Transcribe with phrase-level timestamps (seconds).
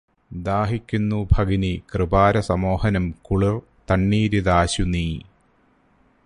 [0.33, 3.61] ദാഹിക്കുന്നു ഭഗിനീ, കൃപാരസമോഹനം കുളിർ
[3.91, 5.05] തണ്ണീരിതാശു നീ.